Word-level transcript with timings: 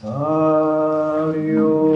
Sario. 0.00 1.87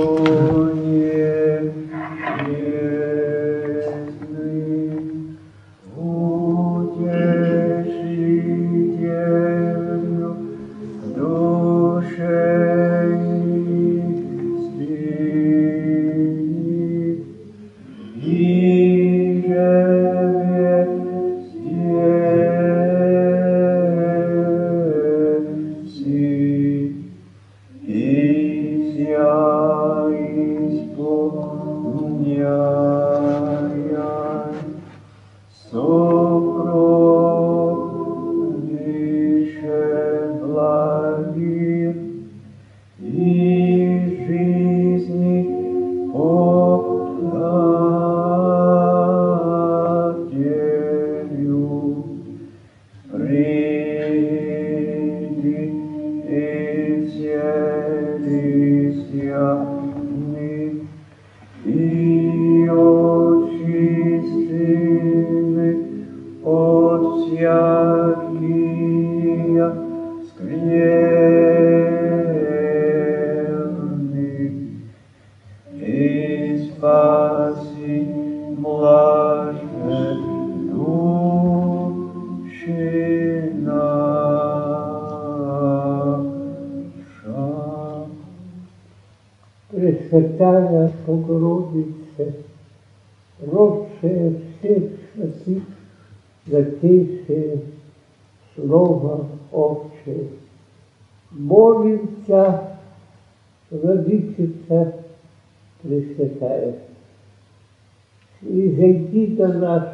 И 108.43 108.69
зайди 108.71 109.27
до 109.37 109.49
нас, 109.49 109.89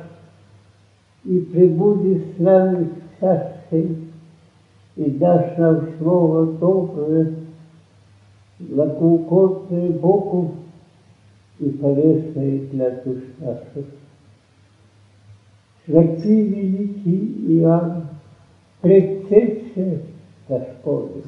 и 1.24 1.40
пребуди 1.40 2.24
с 2.36 2.38
нами 2.38 2.84
в 2.84 3.20
царстве, 3.20 3.96
и 4.96 5.10
дашь 5.10 5.56
нам 5.58 5.88
Слово 5.98 6.46
доброе, 6.46 7.34
благоугодное 8.58 9.90
Богу 9.90 10.54
и 11.60 11.68
полезное 11.70 12.58
для 12.72 12.90
душ 12.90 13.22
наших. 13.38 13.86
Святый 15.84 16.48
великий 16.48 17.58
Иоанн, 17.58 18.08
предтече 18.80 20.02
Господа 20.48 21.20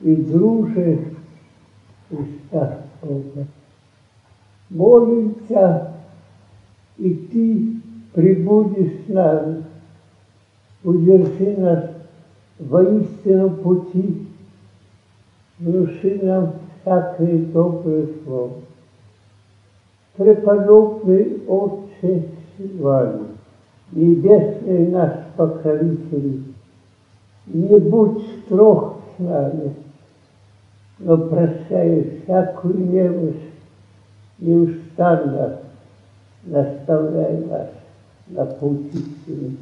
и 0.00 0.14
друже 0.16 1.00
уста 2.10 2.82
Бога. 3.02 3.46
Молимся, 4.70 5.95
и 6.98 7.14
Ты 7.14 7.76
прибудешь 8.14 8.92
с 9.06 9.08
нами, 9.08 9.64
удержи 10.82 11.56
нас 11.58 11.84
воистину 12.58 13.50
пути, 13.50 14.26
внуши 15.58 16.18
нам 16.22 16.52
всякое 16.80 17.38
доброе 17.38 18.08
слово. 18.24 18.52
Преподобный 20.16 21.42
Отче 21.46 22.28
Сильваний, 22.56 23.26
Небесный 23.92 24.88
наш 24.88 25.12
покровитель, 25.36 26.44
не 27.46 27.78
будь 27.78 28.22
строг 28.40 28.96
с 29.16 29.22
нами, 29.22 29.74
но 30.98 31.18
прощай 31.18 32.22
всякую 32.24 32.78
немощь, 32.78 33.42
неустанно 34.38 35.58
наставляй 36.46 37.38
нас 37.46 37.68
на 38.28 38.46
путь 38.46 38.94
истины. 38.94 39.56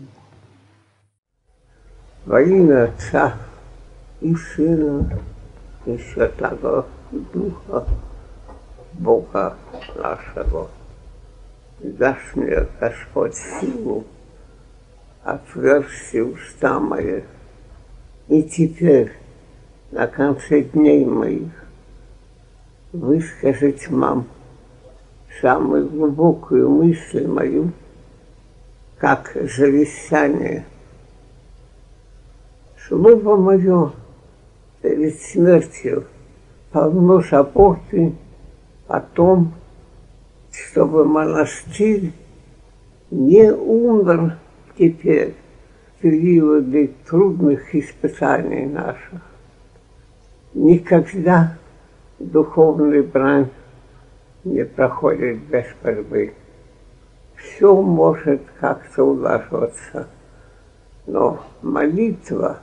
Во 2.26 2.40
имя 2.40 2.84
Отца 2.84 3.34
и 4.20 4.34
Сына 4.34 5.20
и 5.86 5.98
Святого 5.98 6.86
Духа 7.10 7.86
Бога 8.94 9.56
нашего. 9.96 10.68
Дашь 11.80 12.34
мне, 12.34 12.66
Господь, 12.80 13.34
силу, 13.34 14.04
отверзти 15.22 16.22
уста 16.22 16.78
мои, 16.78 17.22
и 18.28 18.42
теперь, 18.44 19.12
на 19.90 20.06
конце 20.06 20.62
дней 20.62 21.04
моих, 21.04 21.52
высказать 22.92 23.88
вам 23.88 24.26
самую 25.40 25.88
глубокую 25.88 26.70
мысль 26.70 27.26
мою, 27.26 27.72
как 28.98 29.32
завещание. 29.34 30.64
Слово 32.86 33.36
мое 33.36 33.92
перед 34.82 35.20
смертью 35.20 36.04
полно 36.70 37.22
заботы 37.22 38.14
о 38.88 39.00
том, 39.00 39.54
чтобы 40.50 41.04
монастырь 41.04 42.12
не 43.10 43.52
умер 43.52 44.38
теперь 44.76 45.34
в 45.96 46.02
периоды 46.02 46.94
трудных 47.08 47.74
испытаний 47.74 48.66
наших. 48.66 49.22
Никогда 50.52 51.56
духовный 52.18 53.02
брань 53.02 53.48
не 54.44 54.64
проходит 54.64 55.38
без 55.48 55.66
борьбы. 55.82 56.34
Все 57.36 57.74
может 57.74 58.42
как-то 58.60 59.04
уложиться, 59.04 60.08
но 61.06 61.42
молитва, 61.62 62.58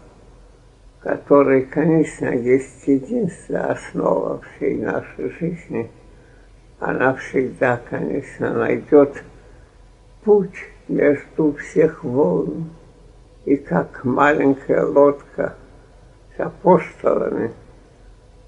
которая, 1.02 1.62
конечно, 1.64 2.28
есть 2.28 2.88
единственная 2.88 3.72
основа 3.74 4.41
всей 4.41 4.78
нашей 4.78 5.30
жизни, 5.40 5.90
она 6.80 7.14
всегда, 7.16 7.80
конечно, 7.90 8.53
найдет 8.53 9.24
путь 10.24 10.56
между 10.88 11.53
всех 11.53 12.03
волн, 12.03 12.70
и 13.46 13.56
как 13.56 14.03
маленькая 14.03 14.86
лодка 14.86 15.56
с 16.36 16.40
апостолами 16.40 17.52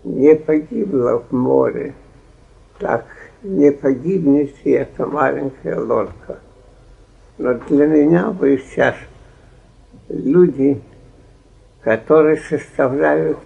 не 0.03 0.35
погибла 0.35 1.19
в 1.19 1.31
море, 1.31 1.93
так 2.79 3.05
не 3.43 3.71
погибнет 3.71 4.55
и 4.63 4.71
эта 4.71 5.05
маленькая 5.05 5.79
лодка. 5.79 6.39
Но 7.37 7.53
для 7.55 7.87
меня 7.87 8.29
вы 8.29 8.57
сейчас 8.57 8.95
люди, 10.07 10.81
которые 11.81 12.37
составляют 12.37 13.37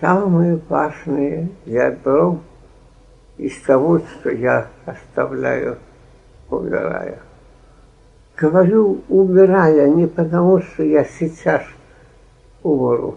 самые 0.00 0.60
важные 0.68 1.48
ядро 1.64 2.40
из 3.38 3.56
того, 3.62 4.00
что 4.00 4.30
я 4.30 4.68
оставляю, 4.84 5.78
умирая. 6.50 7.20
Говорю, 8.36 9.02
умирая, 9.08 9.88
не 9.88 10.06
потому, 10.06 10.60
что 10.60 10.82
я 10.82 11.04
сейчас 11.04 11.62
умру. 12.62 13.16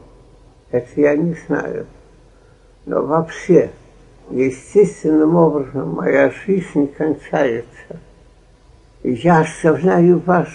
Это 0.70 0.88
я 0.96 1.16
не 1.16 1.36
знаю. 1.48 1.88
Но 2.86 3.04
вообще, 3.04 3.72
естественным 4.30 5.36
образом 5.36 5.96
моя 5.96 6.32
жизнь 6.46 6.88
кончается. 6.88 8.00
Я 9.04 9.42
оставляю 9.42 10.20
вас 10.20 10.50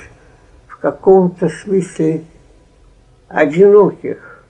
в 0.67 0.77
каком-то 0.79 1.49
смысле 1.49 2.25
одиноких, 3.29 4.45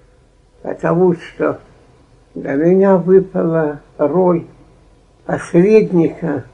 потому 0.63 1.15
что 1.15 1.61
На 2.35 2.55
меня 2.55 2.97
выпала 2.97 3.81
роль 3.99 4.47
посредника 5.27 6.45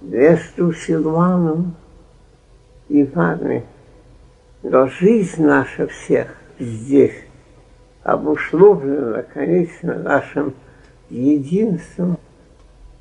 между 0.00 0.72
Силуаном 0.72 1.76
и 2.88 3.04
вами. 3.04 3.64
Но 4.64 4.88
жизнь 4.88 5.44
наша 5.44 5.86
всех 5.86 6.34
здесь 6.58 7.24
обусловлена, 8.02 9.22
конечно, 9.22 9.94
нашим 9.94 10.54
единством 11.10 12.16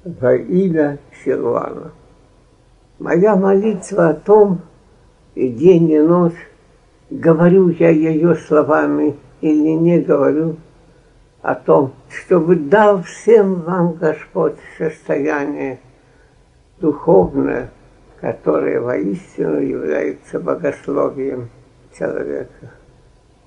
во 0.03 0.35
имя 0.35 0.97
Силуана. 1.23 1.91
Моя 2.97 3.35
молитва 3.35 4.09
о 4.09 4.13
том, 4.13 4.61
и 5.35 5.49
день 5.49 5.89
и 5.91 5.99
ночь, 5.99 6.47
говорю 7.09 7.69
я 7.69 7.89
ее 7.89 8.35
словами 8.35 9.15
или 9.41 9.69
не 9.69 9.99
говорю, 9.99 10.57
о 11.41 11.55
том, 11.55 11.93
чтобы 12.09 12.55
дал 12.57 13.01
всем 13.03 13.61
вам 13.61 13.93
Господь 13.93 14.57
состояние 14.77 15.79
духовное, 16.79 17.71
которое 18.19 18.81
воистину 18.81 19.59
является 19.59 20.39
богословием 20.39 21.49
человека, 21.97 22.71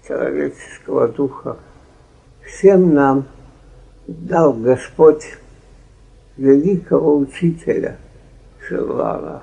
человеческого 0.07 1.09
духа. 1.09 1.59
Всем 2.43 2.95
нам 2.95 3.27
дал 4.07 4.53
Господь 4.53 5.25
великого 6.37 7.19
учителя 7.19 7.97
Шилвана. 8.67 9.43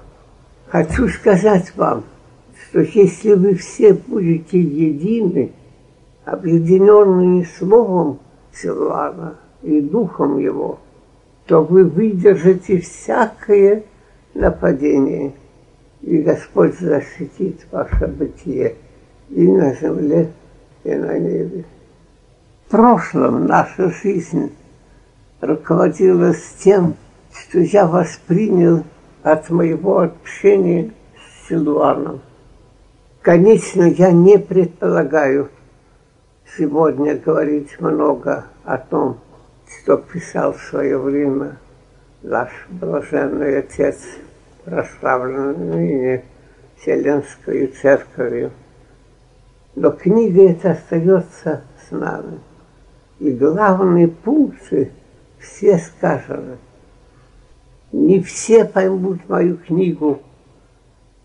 Хочу 0.68 1.08
сказать 1.08 1.76
вам, 1.76 2.04
что 2.70 2.82
если 2.82 3.34
вы 3.34 3.56
все 3.56 3.94
будете 3.94 4.60
едины, 4.60 5.52
объединенные 6.26 7.46
Словом 7.58 8.20
Силуана 8.54 9.36
и 9.64 9.82
Духом 9.82 10.38
Его, 10.38 10.80
то 11.48 11.64
вы 11.64 11.86
выдержите 11.86 12.80
всякое 12.80 13.84
нападение, 14.34 15.34
и 16.02 16.20
Господь 16.20 16.78
защитит 16.78 17.66
ваше 17.72 18.08
бытие 18.08 18.76
и 19.30 19.48
на 19.48 19.74
земле, 19.74 20.32
и 20.84 20.94
на 20.94 21.18
небе. 21.18 21.66
Прошлом 22.70 23.48
наша 23.48 23.90
жизнь 23.90 24.56
руководилась 25.42 26.54
тем, 26.60 26.98
что 27.34 27.62
я 27.62 27.88
воспринял 27.88 28.84
от 29.24 29.50
моего 29.50 30.02
общения 30.02 30.92
с 31.18 31.48
Силуаном. 31.50 32.22
Конечно, 33.24 33.82
я 33.82 34.12
не 34.12 34.38
предполагаю 34.38 35.50
сегодня 36.56 37.16
говорить 37.16 37.76
много 37.80 38.46
о 38.64 38.78
том, 38.78 39.18
что 39.82 39.98
писал 39.98 40.54
в 40.54 40.62
свое 40.62 41.00
время 41.00 41.58
наш 42.22 42.52
блаженный 42.70 43.58
отец, 43.58 43.98
прославленный 44.64 45.56
ныне 45.58 46.24
Вселенскую 46.78 47.70
Церковью. 47.70 48.52
Но 49.74 49.90
книга 49.90 50.52
эта 50.52 50.74
остается 50.74 51.64
с 51.88 51.90
нами. 51.90 52.40
И 53.20 53.32
главные 53.32 54.08
пункты 54.08 54.92
все 55.40 55.78
сказаны. 55.78 56.58
Не 57.92 58.22
все 58.22 58.66
поймут 58.66 59.28
мою 59.28 59.58
книгу. 59.58 60.22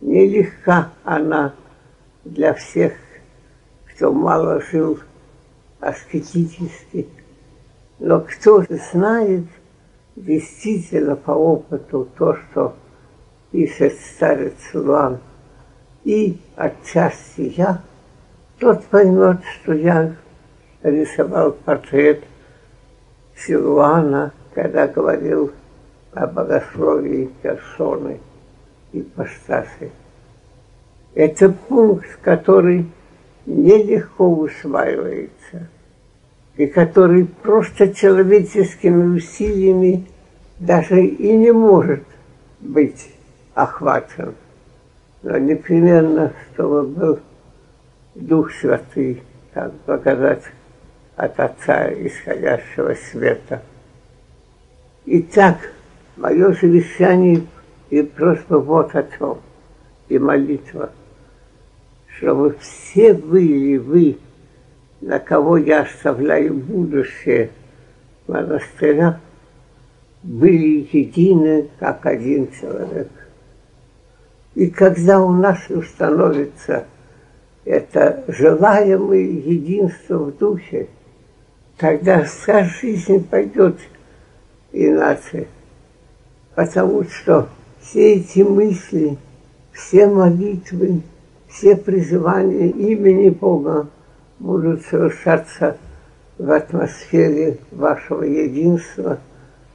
Нелегка 0.01 0.91
она 1.05 1.55
для 2.25 2.55
всех, 2.55 2.95
кто 3.87 4.13
мало 4.13 4.61
жил 4.61 4.99
аскетически. 5.81 7.09
Но 8.01 8.21
кто 8.21 8.65
знает 8.93 9.45
действительно 10.17 11.15
по 11.15 11.31
опыту 11.31 12.09
то, 12.19 12.37
что 12.37 12.75
пишет 13.53 13.95
старец 14.01 14.57
Луан, 14.73 15.21
и 16.03 16.41
отчасти 16.57 17.55
я, 17.57 17.83
тот 18.59 18.85
поймет, 18.87 19.39
что 19.45 19.73
я 19.73 20.17
рисовал 20.85 21.53
портрет 21.53 22.23
Силуана, 23.37 24.33
когда 24.55 24.87
говорил 24.87 25.51
о 26.13 26.27
богословии 26.27 27.31
персоны 27.43 28.21
и 28.93 29.03
постаси. 29.03 29.91
Это 31.15 31.49
пункт, 31.51 32.19
который 32.23 32.87
нелегко 33.47 34.29
усваивается 34.29 35.69
и 36.57 36.67
который 36.67 37.25
просто 37.25 37.93
человеческими 37.93 39.17
усилиями 39.17 40.07
даже 40.61 41.05
и 41.05 41.37
не 41.37 41.51
может 41.51 42.05
быть 42.61 43.13
охвачен. 43.55 44.35
Но 45.23 45.39
непременно, 45.39 46.33
чтобы 46.53 46.83
был 46.85 47.21
Дух 48.15 48.53
Святый, 48.53 49.23
как 49.53 49.73
показать 49.81 50.43
от 51.17 51.39
Отца 51.39 51.93
исходящего 51.93 52.95
света. 53.11 53.63
Итак, 55.07 55.59
мое 56.17 56.53
завещание 56.53 57.47
и 57.91 58.03
просьба 58.03 58.57
вот 58.57 58.95
о 58.95 59.05
чем, 59.05 59.39
и 60.09 60.19
молитва, 60.19 60.91
чтобы 62.17 62.57
все 62.61 63.15
были 63.15 63.77
вы 63.77 64.19
на 65.05 65.19
кого 65.19 65.59
я 65.59 65.83
оставляю 65.83 66.55
будущее 66.55 67.51
монастыря, 68.27 69.21
были 70.23 70.89
едины, 70.91 71.69
как 71.79 72.07
один 72.07 72.51
человек. 72.59 73.11
И 74.55 74.71
когда 74.71 75.21
у 75.21 75.31
нас 75.31 75.59
установится 75.69 76.87
это 77.67 78.25
желаемое 78.29 79.21
единство 79.21 80.19
в 80.19 80.39
духе, 80.39 80.89
тогда 81.77 82.23
вся 82.25 82.65
жизнь 82.65 83.25
пойдет 83.25 83.79
иначе. 84.73 85.49
Потому 86.55 87.05
что 87.05 87.49
все 87.81 88.15
эти 88.15 88.41
мысли, 88.41 89.19
все 89.73 90.07
молитвы, 90.07 91.03
все 91.49 91.77
призывания 91.77 92.69
имени 92.69 93.31
Бога 93.31 93.89
будут 94.39 94.83
совершаться 94.87 95.77
в 96.39 96.51
атмосфере 96.51 97.59
вашего 97.71 98.23
единства 98.23 99.19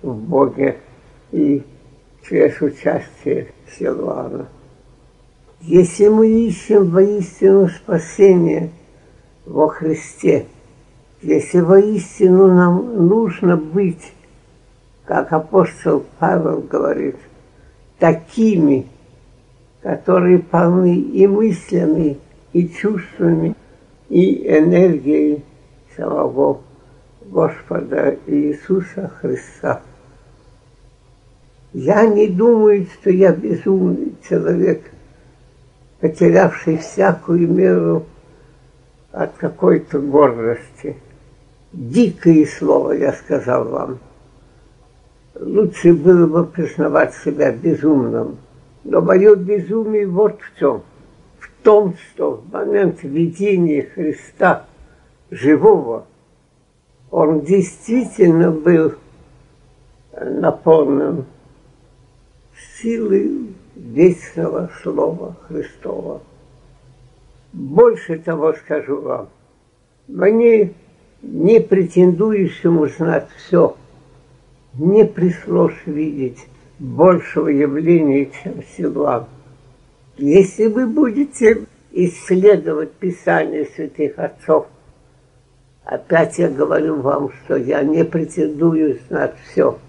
в 0.02 0.14
Боге 0.14 0.78
и 1.32 1.64
через 2.28 2.62
участие 2.62 3.48
Силуана. 3.78 4.48
Если 5.62 6.08
мы 6.08 6.28
ищем 6.28 6.90
воистину 6.90 7.68
спасение 7.68 8.72
во 9.46 9.68
Христе, 9.68 10.46
если 11.22 11.60
воистину 11.60 12.48
нам 12.48 13.08
нужно 13.08 13.58
быть, 13.58 14.14
как 15.06 15.34
апостол 15.34 16.06
Павел 16.20 16.62
говорит, 16.62 17.18
такими, 17.98 18.88
которые 19.82 20.40
полны 20.40 20.98
и 20.98 21.28
мыслями, 21.28 22.18
и 22.54 22.68
чувствами, 22.68 23.56
и 24.10 24.48
энергией 24.48 25.44
самого 25.96 26.62
Господа 27.22 28.18
Иисуса 28.26 29.12
Христа. 29.20 29.82
Я 31.74 32.08
не 32.08 32.28
думаю, 32.28 32.88
что 32.88 33.12
я 33.12 33.32
безумный 33.32 34.16
человек, 34.28 34.82
потерявший 36.00 36.78
всякую 36.78 37.48
меру 37.52 38.06
от 39.12 39.36
какой-то 39.38 40.00
гордости. 40.00 40.98
Дикое 41.72 42.46
слово 42.46 42.94
я 42.94 43.14
сказал 43.14 43.68
вам. 43.70 44.00
Лучше 45.36 45.94
было 45.94 46.28
бы 46.28 46.46
признавать 46.46 47.14
себя 47.14 47.52
безумным. 47.52 48.38
Но 48.84 49.02
мое 49.02 49.36
безумие 49.36 50.08
вот 50.08 50.40
в 50.42 50.60
чем 50.60 50.84
том, 51.64 51.96
что 51.98 52.38
в 52.38 52.52
момент 52.52 53.04
видения 53.04 53.84
Христа 53.84 54.66
живого 55.30 56.06
он 57.12 57.42
действительно 57.42 58.52
был 58.52 58.94
наполнен 60.14 61.26
силой 62.82 63.56
вечного 63.76 64.70
Слова 64.82 65.36
Христова. 65.48 66.22
Больше 67.52 68.20
того 68.20 68.54
скажу 68.54 69.02
вам, 69.02 69.30
мне, 70.08 70.74
не 71.22 71.60
претендующему 71.60 72.88
знать 72.88 73.28
все, 73.38 73.76
не 74.74 75.06
пришлось 75.06 75.76
видеть 75.86 76.48
большего 76.80 77.48
явления, 77.48 78.30
чем 78.44 78.64
Силуан. 78.76 79.26
Если 80.18 80.68
вы 80.68 80.88
будете 80.88 81.66
исследовать 81.92 82.92
Писание 82.94 83.66
святых 83.66 84.18
отцов, 84.18 84.68
Опять 85.90 86.38
я 86.38 86.50
говорю 86.50 87.02
вам, 87.02 87.32
что 87.32 87.56
я 87.56 87.82
не 87.82 88.06
претендую 88.06 89.00
знать 89.08 89.34
все. 89.50 89.80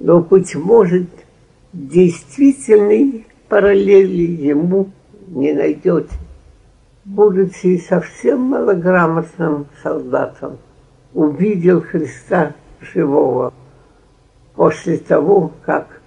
Но, 0.00 0.18
быть 0.18 0.56
может, 0.56 1.06
действительной 1.72 3.26
параллели 3.48 4.22
ему 4.22 4.90
не 5.28 5.52
найдете. 5.52 6.10
Будучи 7.10 7.76
совсем 7.78 8.42
малограмотным 8.42 9.66
солдатом, 9.82 10.58
увидел 11.12 11.80
Христа 11.80 12.54
живого 12.80 13.52
после 14.54 14.96
того, 14.96 15.50
как 15.66 16.00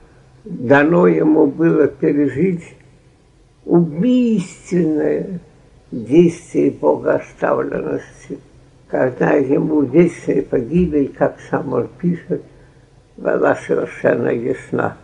дано 0.45 1.07
ему 1.07 1.47
было 1.47 1.87
пережить 1.87 2.77
убийственное 3.65 5.41
действие 5.91 6.71
Бога 6.71 7.15
оставленности, 7.15 8.39
когда 8.87 9.31
ему 9.31 9.81
вечная 9.81 10.41
погибель, 10.41 11.09
как 11.09 11.35
сам 11.49 11.73
он 11.73 11.89
пишет, 11.99 12.43
была 13.17 13.55
совершенно 13.55 14.29
ясна. 14.29 14.95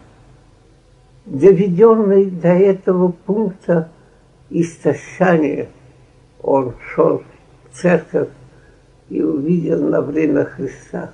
Доведенный 1.25 2.29
до 2.29 2.53
этого 2.53 3.11
пункта 3.11 3.89
истощания, 4.49 5.67
он 6.41 6.73
шел 6.93 7.23
в 7.69 7.77
церковь 7.77 8.29
и 9.09 9.21
увидел 9.21 9.87
на 9.87 10.01
время 10.01 10.45
Христа. 10.45 11.11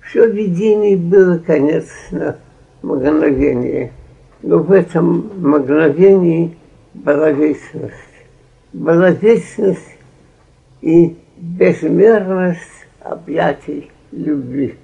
Все 0.00 0.28
видение 0.30 0.96
было, 0.96 1.38
конечно, 1.38 2.36
мгновение, 2.82 3.92
но 4.42 4.58
в 4.58 4.70
этом 4.70 5.30
мгновении 5.36 6.56
была 6.94 7.30
вечность. 7.30 7.94
Была 8.72 9.10
вечность 9.10 9.96
и 10.80 11.16
безмерность 11.36 12.60
объятий 13.00 13.90
любви. 14.12 14.76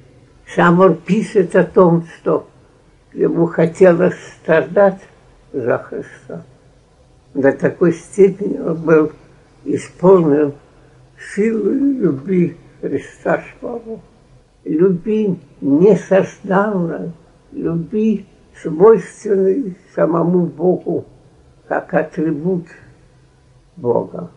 Сам 0.54 0.80
он 0.80 0.96
пишет 0.96 1.54
о 1.56 1.64
том, 1.64 2.06
что 2.16 2.48
ему 3.12 3.46
хотелось 3.46 4.16
страдать 4.40 5.00
за 5.52 5.78
Христа. 5.78 6.44
До 7.34 7.52
такой 7.52 7.92
степени 7.92 8.58
он 8.58 8.76
был 8.76 9.12
исполнен 9.64 10.52
силой 11.35 11.78
любви 11.78 12.57
Христа 12.81 13.42
славу. 13.59 14.00
Любви 14.64 15.38
несознанной, 15.61 17.12
любви 17.52 18.26
свойственной 18.61 19.76
самому 19.95 20.47
Богу, 20.47 21.04
как 21.69 21.92
атрибут 21.95 22.66
Бога. 23.76 24.31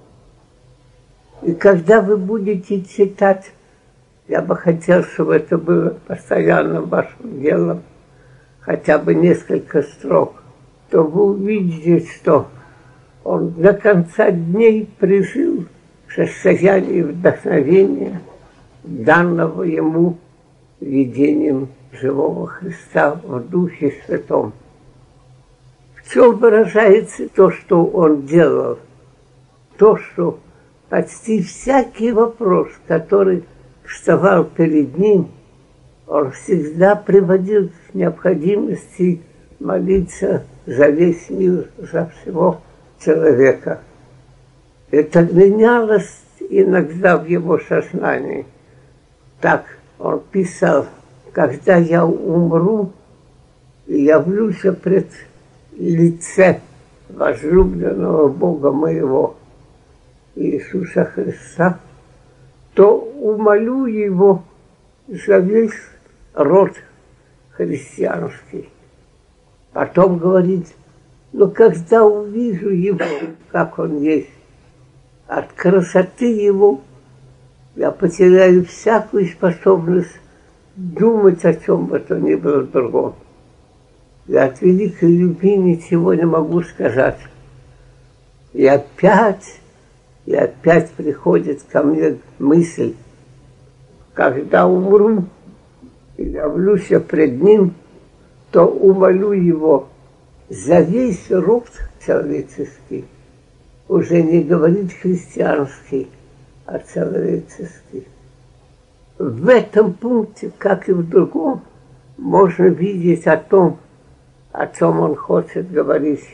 И 1.43 1.53
когда 1.53 2.01
вы 2.01 2.17
будете 2.17 2.83
читать, 2.83 3.51
я 4.27 4.41
бы 4.41 4.55
хотел, 4.55 5.03
чтобы 5.03 5.35
это 5.35 5.57
было 5.57 5.97
постоянно 6.07 6.81
вашим 6.81 7.41
делом, 7.41 7.83
хотя 8.61 8.97
бы 8.97 9.13
несколько 9.13 9.83
строк, 9.83 10.41
то 10.89 11.03
вы 11.03 11.25
увидите, 11.25 12.07
что 12.15 12.47
он 13.25 13.53
до 13.53 13.73
конца 13.73 14.29
дней 14.29 14.87
прижил 14.99 15.65
состояние 16.15 17.03
вдохновения, 17.05 18.21
данного 18.83 19.63
ему 19.63 20.17
видением 20.79 21.69
живого 21.91 22.45
Христа 22.45 23.19
в 23.23 23.39
Духе 23.49 23.95
Святом. 24.05 24.53
В 25.95 26.13
чем 26.13 26.37
выражается 26.37 27.27
то, 27.27 27.49
что 27.49 27.83
он 27.83 28.27
делал? 28.27 28.77
То, 29.77 29.97
что 29.97 30.39
почти 30.89 31.41
всякий 31.41 32.11
вопрос, 32.11 32.67
который 32.87 33.43
вставал 33.85 34.45
перед 34.45 34.99
ним, 34.99 35.29
он 36.05 36.29
всегда 36.29 36.95
приводил 36.95 37.69
к 37.69 37.95
необходимости 37.95 39.23
молиться 39.59 40.43
за 40.67 40.89
весь 40.89 41.27
мир, 41.31 41.69
за 41.79 42.11
всего 42.21 42.61
человека. 42.99 43.81
Это 44.91 45.23
менялось 45.23 46.21
иногда 46.49 47.17
в 47.17 47.25
его 47.25 47.59
сознании. 47.59 48.45
Так 49.41 49.65
он 49.99 50.21
писал, 50.31 50.85
когда 51.31 51.77
я 51.77 52.05
умру, 52.05 52.93
явлюсь 53.87 54.61
пред 54.81 55.07
лице 55.77 56.61
возлюбленного 57.09 58.29
Бога 58.29 58.71
моего 58.71 59.35
Иисуса 60.35 61.05
Христа, 61.05 61.79
то 62.73 62.97
умолю 62.97 63.85
Его 63.85 64.43
за 65.07 65.37
весь 65.37 65.79
род 66.33 66.71
христианский. 67.51 68.69
Потом 69.71 70.17
говорит, 70.17 70.67
но 71.35 71.49
когда 71.49 72.05
увижу 72.05 72.69
Его, 72.69 73.03
как 73.51 73.77
Он 73.77 74.01
есть, 74.01 74.29
от 75.27 75.51
красоты 75.51 76.33
Его 76.33 76.79
я 77.75 77.91
потеряю 77.91 78.63
всякую 78.63 79.27
способность 79.27 80.17
думать 80.77 81.43
о 81.43 81.53
чем 81.53 81.87
бы 81.87 81.99
то 81.99 82.17
ни 82.17 82.35
было 82.35 82.63
другом. 82.63 83.15
Я 84.27 84.45
от 84.45 84.61
великой 84.61 85.13
любви 85.13 85.57
ничего 85.57 86.13
не 86.13 86.25
могу 86.25 86.61
сказать. 86.63 87.19
И 88.53 88.65
опять, 88.65 89.59
и 90.25 90.33
опять 90.33 90.89
приходит 90.91 91.63
ко 91.63 91.83
мне 91.83 92.17
мысль, 92.39 92.95
когда 94.13 94.67
умру 94.67 95.25
и 96.15 96.23
явлюсь 96.23 96.87
пред 97.09 97.41
ним, 97.41 97.73
то 98.51 98.65
умолю 98.65 99.33
его 99.33 99.89
за 100.49 100.81
весь 100.81 101.31
род 101.31 101.67
человеческий, 102.05 103.05
уже 103.87 104.21
не 104.21 104.43
говорит 104.43 104.93
христианский, 104.93 106.09
а 106.65 106.79
человеческий. 106.79 108.07
В 109.17 109.47
этом 109.47 109.93
пункте, 109.93 110.51
как 110.57 110.89
и 110.89 110.91
в 110.91 111.07
другом, 111.07 111.63
можно 112.17 112.65
видеть 112.65 113.27
о 113.27 113.37
том, 113.37 113.79
о 114.51 114.67
чем 114.67 114.99
он 114.99 115.15
хочет 115.15 115.71
говорить. 115.71 116.25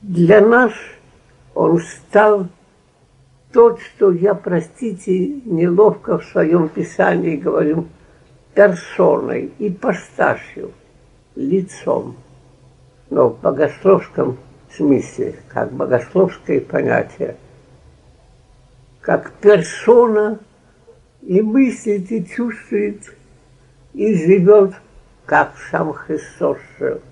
Для 0.00 0.40
нас 0.40 0.72
он 1.54 1.80
стал 1.80 2.48
тот, 3.52 3.80
что 3.80 4.10
я, 4.12 4.34
простите, 4.34 5.40
неловко 5.44 6.18
в 6.18 6.24
своем 6.24 6.68
писании 6.68 7.36
говорю, 7.36 7.86
персоной, 8.54 9.52
и 9.58 9.68
ипостасью, 9.68 10.72
лицом, 11.36 12.16
но 13.12 13.28
в 13.28 13.40
богословском 13.40 14.38
смысле, 14.74 15.34
как 15.48 15.70
богословское 15.70 16.62
понятие, 16.62 17.36
как 19.02 19.32
персона 19.32 20.38
и 21.20 21.42
мыслит, 21.42 22.10
и 22.10 22.24
чувствует, 22.24 23.14
и 23.92 24.14
живет 24.14 24.72
как 25.26 25.52
сам 25.70 25.92
Христос 25.92 26.56
жил. 26.78 27.02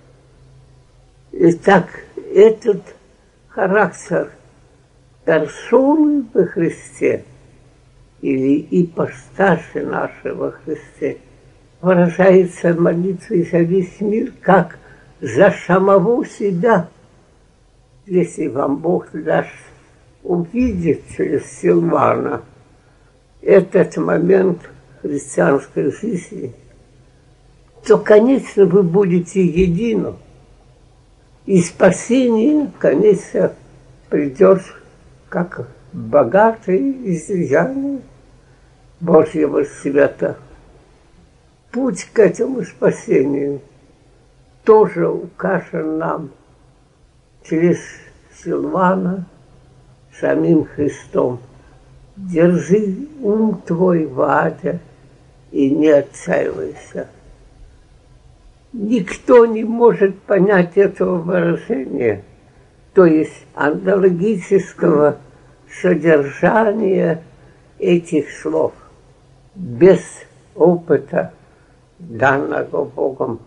Итак, 1.33 1.89
этот 2.35 2.83
характер 3.49 4.31
персоны 5.27 6.25
во 6.33 6.47
Христе 6.47 7.25
или 8.23 8.67
ипосташи 8.71 9.85
нашего 9.85 10.53
Христе 10.53 11.19
выражается 11.83 12.73
молитвой 12.73 13.43
за 13.43 13.59
весь 13.59 14.01
мир, 14.01 14.33
как 14.41 14.80
за 15.21 15.55
самого 15.67 16.25
себя, 16.27 16.89
если 18.07 18.49
вам 18.49 18.77
Бог 18.77 19.11
даст 19.13 19.49
увидеть 20.23 21.03
через 21.17 21.47
Силвана 21.61 22.43
этот 23.41 23.97
момент 23.97 24.59
христианской 25.03 25.93
жизни– 25.93 26.55
то, 27.87 27.99
конечно, 27.99 28.67
вы 28.67 28.83
будете 28.83 29.45
едины. 29.45 30.15
И 31.47 31.61
спасение, 31.63 32.71
конечно, 32.79 33.53
придет 34.09 34.63
как 35.29 35.69
богатое 35.93 36.79
излияние 36.79 38.01
Божьего 39.01 39.65
света. 39.65 40.37
Путь 41.73 42.05
к 42.13 42.19
этому 42.19 42.63
спасению 42.63 43.61
тоже 44.65 45.09
укажен 45.09 45.99
нам 45.99 46.31
через 47.45 47.79
Силвана, 48.43 49.27
самим 50.19 50.65
Христом. 50.65 51.41
Держи 52.17 53.09
ум 53.21 53.61
твой 53.67 54.07
в 54.07 54.21
аде 54.21 54.81
и 55.51 55.71
не 55.71 55.89
отчаивайся. 55.89 57.09
Никто 58.73 59.47
не 59.47 59.65
может 59.65 60.21
понять 60.23 60.77
этого 60.77 61.19
выражения, 61.19 62.23
то 62.95 63.05
есть 63.05 63.47
аналогического 63.55 65.17
содержания 65.83 67.25
этих 67.79 68.31
слов, 68.31 68.73
без 69.55 70.01
опыта, 70.55 71.33
данного 71.99 72.85
Богом 72.85 73.41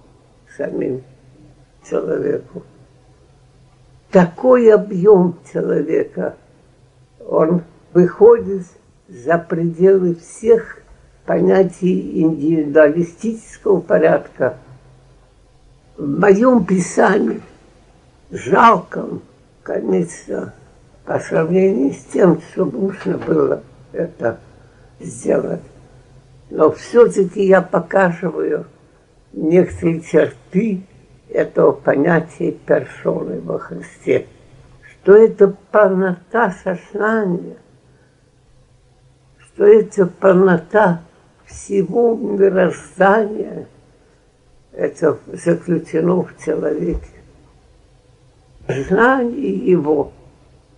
самим 0.58 1.04
человеку. 1.88 2.64
Такой 4.12 4.72
объем 4.72 5.40
человека, 5.52 6.36
он 7.26 7.64
выходит 7.94 8.66
за 9.08 9.38
пределы 9.38 10.16
всех 10.16 10.78
понятий 11.26 12.22
индивидуалистического 12.22 13.82
порядка. 13.82 14.58
В 15.98 16.20
моем 16.20 16.66
писании, 16.66 17.42
жалком, 18.30 19.22
конечно, 19.64 20.54
по 21.06 21.20
сравнению 21.20 21.94
с 21.94 22.04
тем, 22.06 22.42
что 22.42 22.66
нужно 22.66 23.18
было 23.18 23.64
это 23.92 24.40
сделать. 25.00 25.62
Но 26.50 26.72
все-таки 26.72 27.46
я 27.46 27.62
показываю 27.62 28.66
некоторые 29.34 30.02
черты 30.02 30.84
этого 31.30 31.72
понятия 31.72 32.52
персоны 32.52 33.42
во 33.42 33.60
Христе. 33.60 34.28
Что 34.82 35.16
это 35.16 35.56
полнота 35.72 36.52
сознания, 36.64 37.58
что 39.40 39.66
это 39.66 40.06
полнота 40.06 41.02
всего 41.46 42.16
мироздания, 42.16 43.68
это 44.72 45.20
заключено 45.28 46.22
в 46.22 46.44
человеке. 46.44 47.10
Знание 48.68 49.52
его 49.52 50.14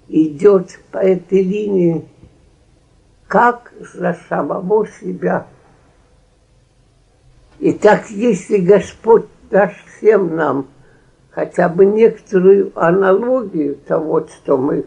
идет 0.07 0.79
по 0.91 0.97
этой 0.97 1.43
линии 1.43 2.05
как 3.27 3.73
за 3.93 4.17
самого 4.27 4.87
себя. 4.87 5.47
И 7.59 7.71
так, 7.73 8.09
если 8.09 8.57
Господь 8.57 9.25
даст 9.49 9.75
всем 9.97 10.35
нам 10.35 10.67
хотя 11.31 11.69
бы 11.69 11.85
некоторую 11.85 12.71
аналогию 12.75 13.75
того, 13.75 14.27
что 14.27 14.57
мы 14.57 14.85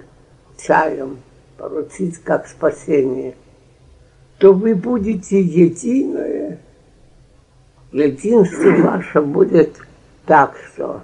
чаем, 0.59 1.19
поручить 1.57 2.19
как 2.19 2.47
спасение, 2.47 3.35
то 4.39 4.53
вы 4.53 4.75
будете 4.75 5.41
единое. 5.41 6.59
Единство 7.93 8.71
ваше 8.83 9.21
будет 9.23 9.77
так, 10.27 10.57
что 10.73 11.03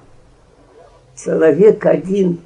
человек 1.16 1.84
один 1.86 2.40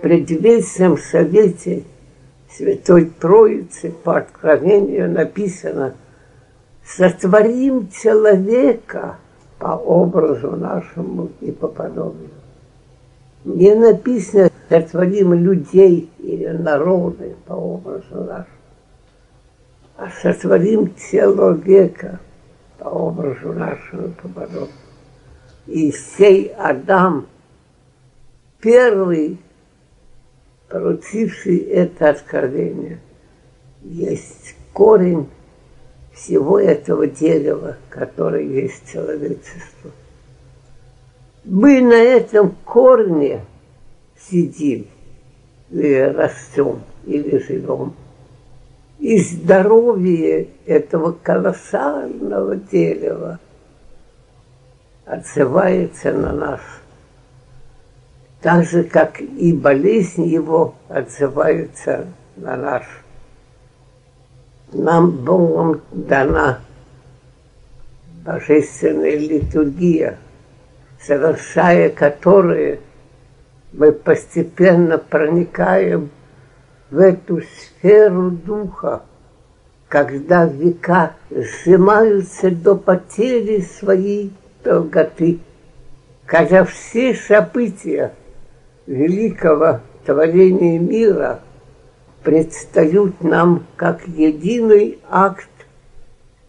при 0.00 0.24
предвечном 0.24 0.98
совете 0.98 1.84
Святой 2.50 3.06
Троицы 3.06 3.90
по 3.90 4.18
откровению 4.18 5.10
написано 5.10 5.94
«Сотворим 6.84 7.88
человека 7.90 9.18
по 9.58 9.76
образу 9.76 10.52
нашему 10.52 11.30
и 11.40 11.52
по 11.52 11.68
подобию». 11.68 12.30
Не 13.44 13.74
написано 13.74 14.50
«Сотворим 14.68 15.34
людей 15.34 16.10
или 16.18 16.48
народы 16.48 17.36
по 17.46 17.54
образу 17.54 18.24
нашему», 18.24 18.46
а 19.96 20.08
сотворим 20.22 20.94
человека 20.96 22.20
по 22.78 22.88
образу 22.88 23.52
нашему 23.52 24.08
и 24.08 24.10
по 24.12 24.28
подобию. 24.28 24.68
И 25.66 25.92
сей 25.92 26.52
Адам 26.58 27.26
первый 28.60 29.38
получивший 30.68 31.58
это 31.58 32.10
откровение, 32.10 33.00
есть 33.82 34.54
корень 34.72 35.28
всего 36.20 36.58
этого 36.58 37.06
дерева, 37.06 37.76
которое 37.88 38.44
есть 38.44 38.90
человечество. 38.92 39.90
Мы 41.44 41.80
на 41.80 41.94
этом 41.94 42.54
корне 42.64 43.44
сидим, 44.18 44.86
или 45.70 46.00
растем, 46.00 46.82
или 47.06 47.38
живем. 47.38 47.94
И 48.98 49.18
здоровье 49.18 50.48
этого 50.66 51.12
колоссального 51.12 52.56
дерева 52.56 53.40
отзывается 55.06 56.12
на 56.12 56.32
нас– 56.32 56.60
так 58.40 58.64
же, 58.64 58.84
как 58.84 59.20
и 59.20 59.52
болезнь 59.52 60.24
его 60.24 60.74
отзывается 60.88 62.06
на 62.36 62.56
нас. 62.56 62.84
Нам 64.72 65.10
Богом 65.10 65.80
дана 65.90 66.60
божественная 68.24 69.16
литургия, 69.16 70.18
совершая 71.00 71.90
которую 71.90 72.78
мы 73.72 73.92
постепенно 73.92 74.98
проникаем 74.98 76.10
в 76.90 76.98
эту 76.98 77.40
сферу 77.40 78.30
духа, 78.30 79.02
когда 79.88 80.46
века 80.46 81.14
сжимаются 81.30 82.50
до 82.50 82.76
потери 82.76 83.60
своей 83.60 84.32
долготы, 84.62 85.40
когда 86.26 86.64
все 86.64 87.14
события 87.14 88.12
великого 88.86 89.80
творения 90.04 90.78
мира 90.78 91.40
предстают 92.22 93.22
нам 93.22 93.66
как 93.76 94.06
единый 94.06 94.98
акт 95.08 95.48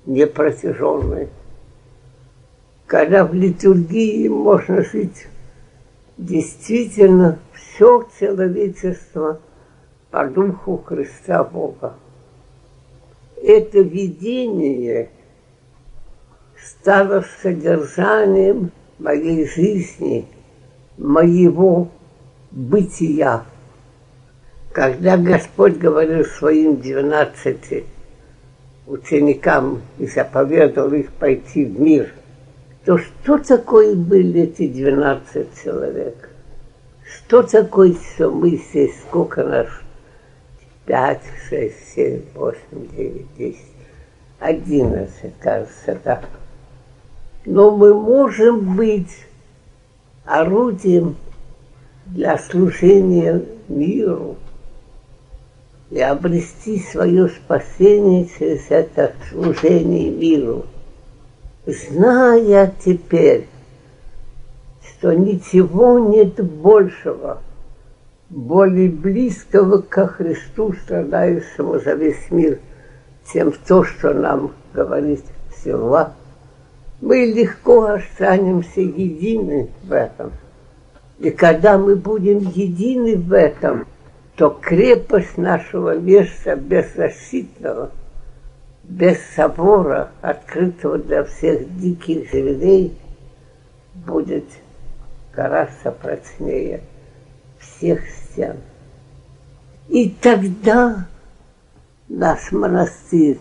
непротяженный. 0.06 1.30
Когда 2.88 3.26
в 3.26 3.34
литургии 3.34 4.28
можно 4.28 4.84
жить 4.84 5.28
действительно 6.18 7.40
все 7.54 8.08
человечество 8.20 9.40
по 10.12 10.26
духу 10.28 10.78
Христа 10.78 11.44
Бога. 11.44 11.96
Это 13.42 13.80
видение 13.80 15.10
стало 16.62 17.26
содержанием 17.42 18.72
моей 19.00 19.48
жизни, 19.48 20.28
моего 20.98 21.88
бытия. 22.52 23.46
Когда 24.74 25.18
Господь 25.18 25.78
говорил 25.78 26.24
своим 26.24 26.80
двенадцати 26.80 27.84
ученикам 28.88 29.82
и 30.00 30.08
заповедовал 30.08 30.94
их 30.94 31.12
пойти 31.12 31.66
в 31.66 31.78
мир, 31.78 32.14
то 32.86 32.98
что 32.98 33.38
такое 33.38 33.96
были 33.96 34.44
эти 34.44 34.70
двенадцать 34.70 35.50
человек? 35.62 36.30
Что 37.04 37.44
такое, 37.44 37.96
что 38.16 38.32
мы 38.32 38.52
здесь, 38.52 38.98
сколько 39.02 39.44
нас? 39.44 39.68
Пять, 40.86 41.24
шесть, 41.50 41.94
семь, 41.94 42.22
восемь, 42.34 42.88
девять, 42.96 43.36
десять, 43.38 43.76
одиннадцать, 44.40 45.38
кажется, 45.42 46.00
да. 46.02 46.22
Но 47.44 47.76
мы 47.76 47.94
можем 47.94 48.78
быть 48.78 49.26
орудием 50.24 51.18
для 52.06 52.38
служения 52.38 53.44
миру 53.68 54.38
и 55.92 56.00
обрести 56.00 56.80
свое 56.80 57.28
спасение 57.28 58.28
через 58.40 58.62
это 58.70 59.12
служение 59.30 60.10
миру, 60.10 60.66
зная 61.66 62.74
теперь, 62.84 63.48
что 64.82 65.14
ничего 65.14 66.00
нет 66.00 66.42
большего, 66.42 67.42
более 68.30 68.90
близкого 68.90 69.80
ко 69.82 70.08
Христу, 70.08 70.74
страдающему 70.74 71.80
за 71.80 71.94
весь 71.94 72.32
мир, 72.32 72.60
чем 73.32 73.54
то, 73.68 73.84
что 73.84 74.14
нам 74.14 74.54
говорит 74.74 75.26
Силва, 75.62 76.14
мы 77.02 77.26
легко 77.26 77.84
останемся 77.86 78.80
едины 78.80 79.70
в 79.84 79.92
этом. 79.92 80.32
И 81.20 81.32
когда 81.32 81.78
мы 81.78 81.98
будем 81.98 82.40
едины 82.40 83.18
в 83.18 83.34
этом, 83.34 83.86
то 84.42 84.50
крепость 84.50 85.38
нашего 85.38 86.00
места 86.00 86.56
беззащитного, 86.56 87.92
без 88.82 89.20
собора, 89.36 90.10
открытого 90.22 90.98
для 90.98 91.26
всех 91.26 91.78
диких 91.78 92.32
зверей, 92.32 92.98
будет 93.94 94.46
гораздо 95.32 95.92
прочнее 95.92 96.82
всех 97.60 98.02
стен. 98.10 98.58
И 99.90 100.10
тогда 100.10 101.06
наш 102.10 102.52
монастырь 102.52 103.38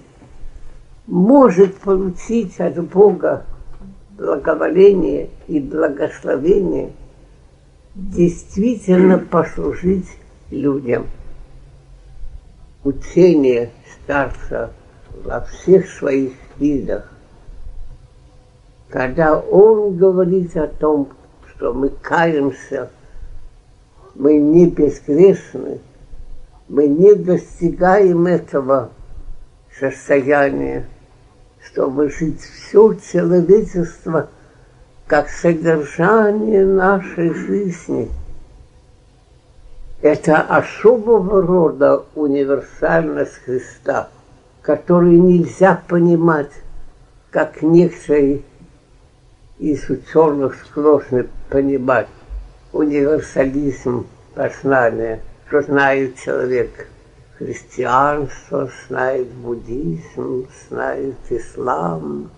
может 1.07 1.79
получить 1.79 2.61
от 2.61 2.79
Бога 2.91 3.47
благоволение 4.19 5.31
и 5.49 5.61
благословение– 5.61 6.93
действительно 7.95 9.19
послужить 9.19 10.20
людям. 10.51 11.07
учение 12.85 13.71
старца 13.95 14.71
во 15.25 15.41
всех 15.43 15.89
своих 15.89 16.33
видах. 16.59 17.11
Когда 18.89 19.39
он 19.39 19.97
говорит 19.97 20.57
о 20.57 20.67
том, 20.67 21.11
что 21.49 21.73
мы 21.73 21.91
каемся, 21.91 22.91
мы 24.15 24.37
не 24.39 24.69
бескрешны, 24.69 25.81
мы 26.69 26.89
не 26.89 27.15
достигаем 27.15 28.27
этого 28.27 28.91
состояния, 29.79 30.87
чтобы 31.63 32.11
жить 32.11 32.41
все 32.41 32.95
человечество 32.95 34.31
как 35.07 35.29
содержание 35.29 36.65
нашей 36.65 37.35
жизни. 37.35 38.09
Это 40.03 40.41
особого 40.41 41.43
рода 41.43 42.05
универсальность 42.15 43.35
Христа, 43.45 44.09
которую 44.63 45.23
нельзя 45.23 45.83
понимать, 45.89 46.53
как 47.31 47.61
некоторые 47.61 48.41
из 49.59 49.91
ученых 49.91 50.57
склонны 50.65 51.29
понимать 51.51 52.09
универсализм 52.73 54.07
познания, 54.35 55.21
что 55.49 55.61
знает 55.61 56.17
человек 56.17 56.89
христианство, 57.37 58.71
знает 58.89 59.29
буддизм, 59.29 60.49
знает 60.71 61.17
ислам, 61.29 62.31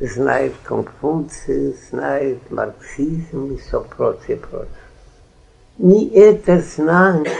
знает 0.00 0.54
Конфуций, 0.64 1.76
знает 1.88 2.50
марксизм 2.50 3.52
и 3.52 3.58
все 3.58 3.80
прочее, 3.96 4.38
прочее. 4.38 4.85
Не 5.78 6.08
это 6.08 6.60
знание 6.60 7.30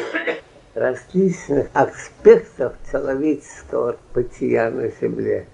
различных 0.74 1.68
аспектов 1.72 2.74
человеческого 2.92 3.96
бытия 4.12 4.70
на 4.70 4.88
Земле. 5.00 5.46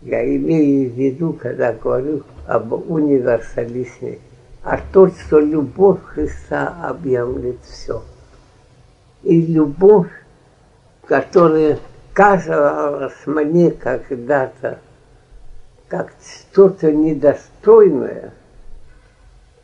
Я 0.00 0.24
имею 0.24 0.90
в 0.90 0.94
виду, 0.94 1.34
когда 1.34 1.74
говорю 1.74 2.22
об 2.46 2.72
универсализме, 2.72 4.18
а 4.62 4.80
то, 4.94 5.08
что 5.08 5.40
любовь 5.40 6.02
Христа 6.06 6.74
объемлет 6.82 7.58
все. 7.64 8.02
И 9.22 9.42
любовь, 9.42 10.10
которая 11.04 11.78
казалась 12.14 13.26
мне 13.26 13.72
когда-то 13.72 14.78
как 15.88 16.14
что-то 16.24 16.92
недостойное, 16.92 18.32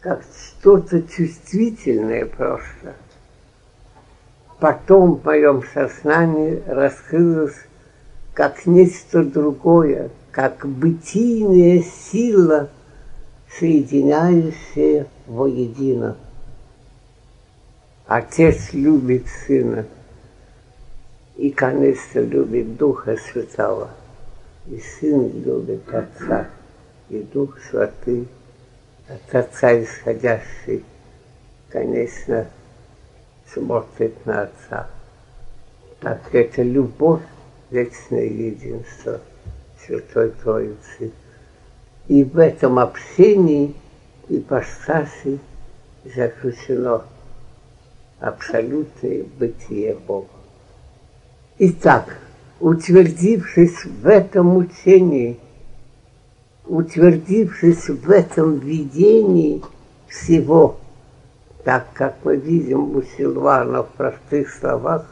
как 0.07 0.23
что-то 0.23 1.03
чувствительное 1.03 2.27
просто. 2.27 2.95
Потом 4.61 5.17
в 5.17 5.25
моем 5.25 5.65
сознании 5.75 6.63
раскрылось 6.65 7.57
как 8.33 8.67
нечто 8.67 9.25
другое, 9.25 10.11
как 10.31 10.65
бытийная 10.65 11.83
сила, 11.83 12.71
соединяющая 13.59 15.09
воедино. 15.27 16.17
Отец 18.07 18.73
любит 18.73 19.27
Сына 19.45 19.87
и, 21.37 21.51
конечно, 21.51 22.21
любит 22.21 22.77
Духа 22.77 23.17
Святого– 23.17 23.91
и 24.69 24.81
Сын 24.81 25.43
любит 25.45 25.83
Отца, 25.93 26.49
и 27.09 27.23
Дух 27.23 27.59
Святый 27.71 28.29
от 29.09 29.35
Отца 29.35 29.83
исходящий, 29.83 30.85
конечно, 31.69 32.47
смотрит 33.53 34.25
на 34.27 34.43
Отца. 34.43 34.89
Так 36.01 36.35
это 36.35 36.63
любовь, 36.63 37.23
вечное 37.71 38.25
единство 38.27 39.21
Святой 39.85 40.31
Троицы. 40.31 41.13
И 42.09 42.25
в 42.25 42.39
этом 42.39 42.79
общении 42.79 43.75
и 44.29 44.39
ипостаси 44.39 45.39
заключено 46.05 47.05
абсолютное 48.21 49.25
бытие 49.39 49.95
Бога. 49.95 50.29
Итак, 51.59 52.19
утвердившись 52.61 53.85
в 53.85 54.07
этом 54.07 54.57
учении, 54.57 55.39
утвердившись 56.67 57.89
в 57.89 58.11
этом 58.11 58.59
видении 58.59 59.63
всего, 60.09 60.79
так 61.65 61.87
как 61.95 62.17
мы 62.25 62.37
видим 62.37 62.97
у 62.97 63.03
Силвана 63.03 63.83
в 63.83 63.89
простых 63.91 64.51
словах, 64.51 65.07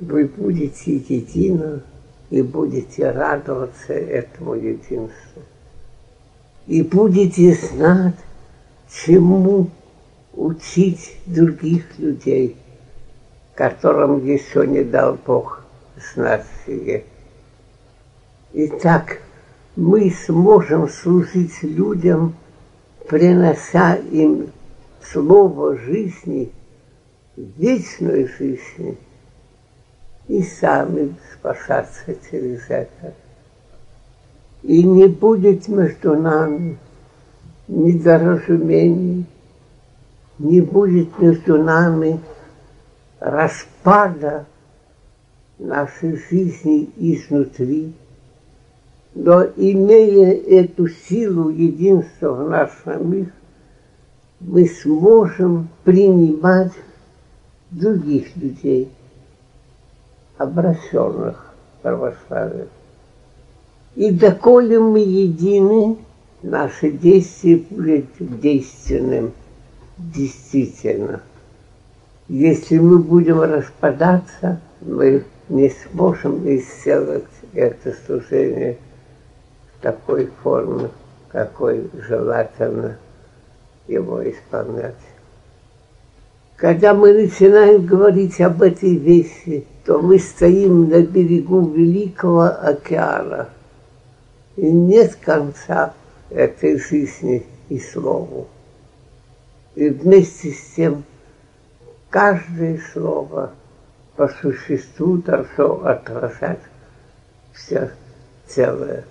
вы 0.00 0.26
будете 0.26 0.96
едины 0.96 1.82
и 2.30 2.42
будете 2.42 3.10
радоваться 3.10 3.92
этому 3.92 4.54
единству. 4.54 5.42
И 6.66 6.82
будете 6.82 7.54
знать, 7.54 8.16
чему 8.90 9.70
учить 10.34 11.18
других 11.26 11.98
людей, 11.98 12.56
которым 13.54 14.24
еще 14.24 14.66
не 14.66 14.84
дал 14.84 15.18
Бог 15.26 15.64
знать 16.14 16.44
себе. 16.66 17.04
Итак, 18.52 19.22
мы 19.78 20.12
сможем 20.26 20.88
служить 20.88 21.62
людям, 21.62 22.34
принося 23.08 23.94
им 23.94 24.48
слово 25.00 25.76
жизни, 25.76 26.50
вечной 27.36 28.26
жизни, 28.26 28.98
и 30.26 30.42
сами 30.42 31.14
спасаться 31.32 32.12
через 32.28 32.68
это. 32.68 33.14
И 34.64 34.82
не 34.82 35.06
будет 35.06 35.68
между 35.68 36.16
нами 36.16 36.76
недоразумений, 37.68 39.26
не 40.40 40.60
будет 40.60 41.16
между 41.20 41.62
нами 41.62 42.18
распада 43.20 44.44
нашей 45.56 46.16
жизни 46.28 46.90
изнутри, 46.96 47.94
но 49.14 49.44
имея 49.56 50.32
эту 50.32 50.88
силу 50.88 51.48
единства 51.48 52.32
в 52.32 52.48
нашем 52.48 53.10
мире, 53.10 53.32
мы 54.40 54.66
сможем 54.66 55.68
принимать 55.84 56.72
других 57.70 58.36
людей, 58.36 58.88
обращенных 60.36 61.54
в. 61.82 62.68
И 63.96 64.10
доколе 64.10 64.78
мы 64.78 65.00
едины, 65.00 65.96
наше 66.42 66.92
действие 66.92 67.64
будет 67.70 68.06
действенным, 68.18 69.32
действительно. 69.96 71.20
Если 72.28 72.78
мы 72.78 72.98
будем 72.98 73.40
распадаться, 73.40 74.60
мы 74.80 75.24
не 75.48 75.70
сможем 75.70 76.44
сделать 76.58 77.24
это 77.54 77.96
служение 78.06 78.78
такой 79.80 80.30
форме, 80.42 80.90
какой 81.30 81.90
желательно 81.94 82.98
его 83.86 84.28
исполнять. 84.28 84.94
Когда 86.56 86.92
мы 86.92 87.12
начинаем 87.12 87.86
говорить 87.86 88.40
об 88.40 88.62
этой 88.62 88.96
вещи, 88.96 89.66
то 89.84 90.00
мы 90.00 90.18
стоим 90.18 90.88
на 90.88 91.02
берегу 91.02 91.68
Великого 91.68 92.46
океана, 92.46 93.48
и 94.56 94.70
нет 94.70 95.14
конца 95.16 95.94
этой 96.30 96.78
жизни 96.78 97.46
и 97.68 97.78
слову. 97.78 98.48
И 99.76 99.88
вместе 99.88 100.50
с 100.50 100.74
тем 100.74 101.04
каждое 102.10 102.80
слово– 102.92 103.52
по 104.18 104.28
существу 104.28 105.18
должно 105.18 105.86
отражать 105.86 106.58
все 107.54 107.92
целое. 108.48 109.04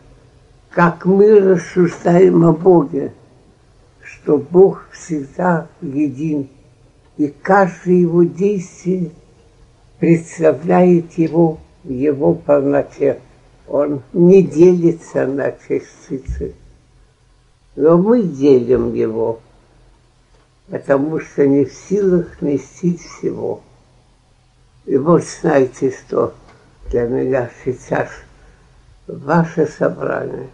Как 0.78 1.08
мы 1.08 1.40
рассуждаем 1.40 2.46
о 2.46 2.54
Боге, 2.54 3.12
что 4.00 4.38
Бог 4.38 4.88
всегда 4.92 5.70
един, 5.82 6.50
и 7.18 7.30
каждое 7.30 7.96
его 7.96 8.22
действие 8.22 9.10
представляет 9.98 11.14
его 11.14 11.58
в 11.84 11.90
его 11.90 12.36
полноте. 12.36 13.20
Он 13.68 14.04
не 14.14 14.44
делится 14.44 15.26
на 15.26 15.52
частицы. 15.52 16.54
Но 17.76 17.98
мы 17.98 18.22
делим 18.22 18.94
его, 18.94 19.40
потому 20.70 21.20
что 21.20 21.48
не 21.48 21.66
в 21.66 21.74
силах 21.74 22.40
вместить 22.40 23.02
всего. 23.02 23.62
И 24.86 24.96
вот 24.96 25.24
знаете, 25.24 25.90
что 25.90 26.36
для 26.92 27.08
меня 27.08 27.50
сейчас 27.66 28.10
ваше 29.08 29.66
собрание 29.66 30.50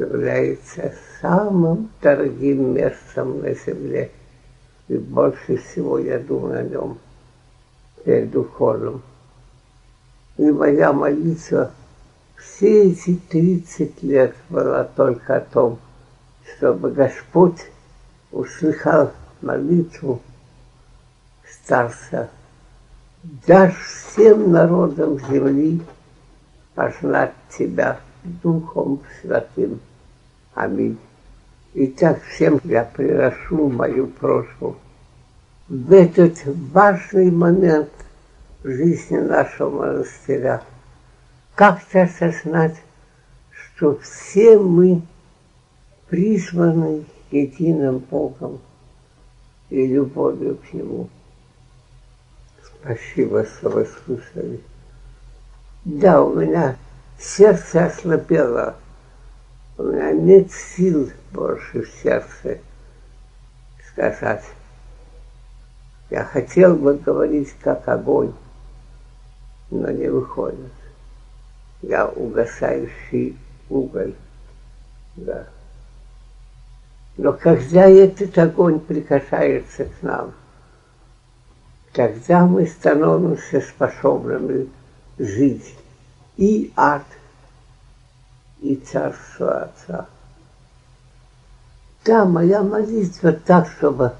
является 0.00 0.94
самым 1.20 1.90
дорогим 2.00 2.74
местом 2.74 3.40
на 3.40 3.54
земле. 3.54 4.10
И 4.88 4.96
больше 4.96 5.58
всего 5.58 5.98
я 5.98 6.18
думаю 6.18 6.60
о 6.60 6.62
нем. 6.62 6.98
перед 8.04 8.34
уходом. 8.34 9.02
И 10.38 10.50
моя 10.50 10.92
молитва 10.92 11.70
все 12.36 12.90
эти 12.90 13.16
30 13.16 14.02
лет 14.02 14.34
была 14.48 14.84
только 14.84 15.36
о 15.36 15.40
том, 15.40 15.78
чтобы 16.56 16.90
Господь 16.92 17.60
услыхал 18.32 19.12
молитву 19.42 20.22
старца. 21.44 22.30
Дашь 23.46 23.76
всем 23.76 24.50
народам 24.50 25.18
земли 25.28 25.82
познать 26.74 27.34
Тебя 27.50 28.00
Духом 28.24 29.00
Святым. 29.20 29.80
Аминь. 30.60 30.98
Итак, 31.72 32.20
всем 32.24 32.60
я 32.64 32.84
приношу 32.84 33.70
мою 33.70 34.08
просьбу. 34.08 34.76
В 35.68 35.90
этот 35.90 36.36
важный 36.44 37.30
момент 37.30 37.88
жизни 38.62 39.16
нашего 39.16 39.70
монастыря 39.70 40.62
как-то 41.54 42.02
осознать, 42.02 42.76
что 43.50 43.98
все 44.00 44.58
мы 44.58 45.00
призваны 46.10 47.06
единым 47.30 48.00
Богом 48.00 48.60
и 49.70 49.86
любовью 49.86 50.58
к 50.58 50.74
Нему. 50.74 51.08
Спасибо, 52.62 53.46
что 53.46 53.70
вы 53.70 53.88
слушали. 54.04 54.60
Да, 55.86 56.22
у 56.22 56.34
меня 56.38 56.76
сердце 57.18 57.86
ослабело. 57.86 58.76
У 59.80 59.82
меня 59.84 60.12
нет 60.12 60.52
сил 60.52 61.10
больше 61.32 61.84
в 61.84 61.88
сердце 62.02 62.58
сказать. 63.90 64.44
Я 66.10 66.22
хотел 66.22 66.76
бы 66.76 66.98
говорить 66.98 67.54
как 67.62 67.88
огонь, 67.88 68.34
но 69.70 69.90
не 69.90 70.08
выходит. 70.08 70.70
Я 71.80 72.08
угасающий 72.08 73.38
уголь. 73.70 74.12
Да. 75.16 75.46
Но 77.16 77.32
когда 77.32 77.88
этот 77.88 78.36
огонь 78.36 78.80
прикасается 78.80 79.86
к 79.86 80.02
нам, 80.02 80.34
тогда 81.94 82.44
мы 82.44 82.66
становимся 82.66 83.62
способными 83.62 84.68
жить 85.18 85.74
и 86.36 86.70
ад, 86.76 87.06
и 88.60 88.76
царство 88.76 89.62
Отца. 89.62 90.06
Да, 92.04 92.24
моя 92.24 92.62
молитва 92.62 93.32
так, 93.32 93.68
чтобы 93.68 94.12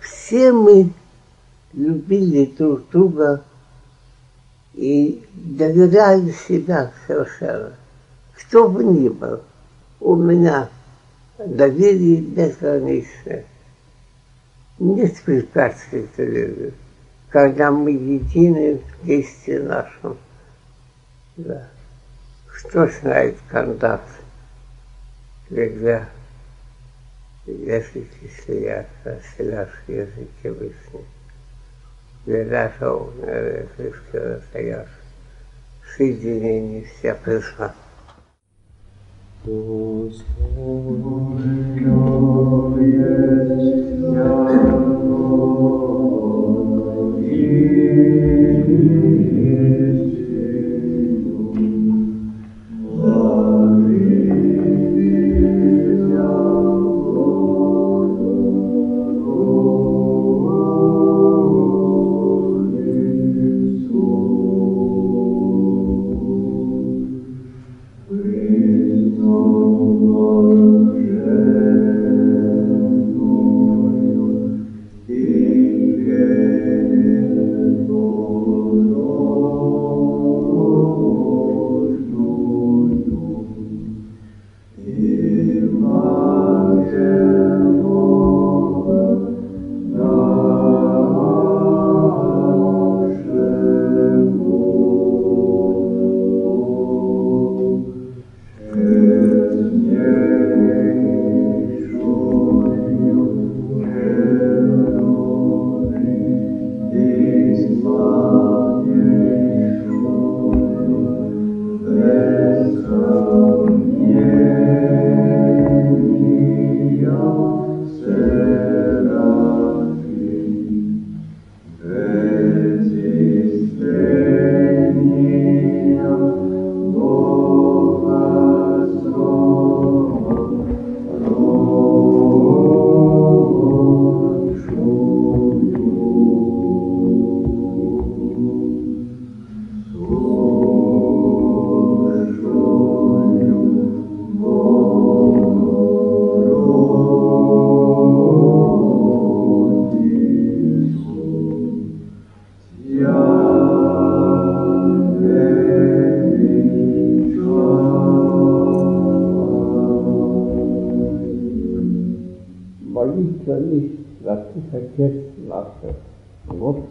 все 0.00 0.52
мы 0.52 0.92
любили 1.72 2.46
друг 2.46 2.88
друга 2.90 3.42
и 4.74 5.24
доверяли 5.34 6.32
себя 6.32 6.92
совершенно. 7.06 7.74
Кто 8.34 8.68
бы 8.68 8.84
ни 8.84 9.08
был, 9.08 9.40
у 10.00 10.14
меня 10.16 10.68
доверие 11.38 12.20
безграничное. 12.20 13.44
Нет 14.78 15.20
препятствий 15.22 16.08
доверию, 16.16 16.74
когда 17.30 17.70
мы 17.70 17.90
едины 17.92 18.78
в 18.78 19.06
действии 19.06 19.58
нашем. 19.58 20.18
Да. 21.36 21.68
Кто 22.62 22.86
знает 22.88 23.36
контакт, 23.50 24.08
когда 25.48 26.08
язык 27.46 28.08
слияется, 28.44 29.20
селяшки 29.36 29.92
языки 29.92 30.48
высшие. 30.48 31.04
Глядашел 32.24 33.12
на 33.20 33.30
язычке 33.30 34.20
настоящий. 34.20 34.90
Соединение 35.96 36.84
вся 36.84 37.14
пришла. 37.14 37.74
Молитва 39.44 39.86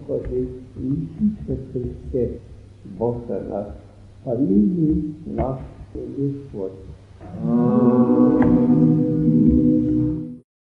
Iisuse 0.07 1.55
Hrise, 1.73 2.39
Бога 2.97 3.41
наш, 3.49 3.67
помилуй 4.23 5.15
нас, 5.25 5.59
Господь. 5.93 6.71
Аминь. 7.43 9.24